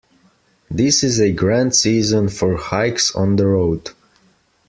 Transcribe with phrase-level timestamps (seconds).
[0.71, 3.91] This is a grand season for hikes on the road.